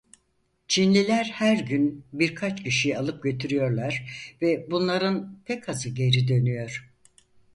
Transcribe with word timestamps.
Çinliler 0.67 1.23
her 1.25 1.57
gün 1.59 2.05
birkaç 2.13 2.63
kişiyi 2.63 2.97
alıp 2.97 3.23
götürüyorlar 3.23 4.09
ve 4.41 4.67
bunların 4.71 5.39
pek 5.45 5.69
azı 5.69 5.89
geri 5.89 6.27
dönüyor. 6.27 6.91